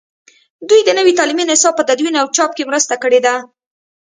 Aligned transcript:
دوی 0.69 0.81
د 0.85 0.89
نوي 0.99 1.13
تعلیمي 1.19 1.43
نصاب 1.51 1.73
په 1.77 1.83
تدوین 1.89 2.15
او 2.21 2.27
چاپ 2.35 2.51
کې 2.57 2.67
مرسته 2.69 2.93
کړې 3.03 3.19
ده. 3.25 3.35